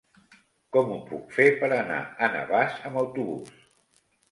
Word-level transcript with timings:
Com 0.77 0.89
ho 0.95 0.97
puc 1.09 1.35
fer 1.35 1.45
per 1.61 1.69
anar 1.77 2.01
a 2.07 2.31
Navàs 2.39 2.83
amb 2.91 3.01
autobús? 3.05 3.57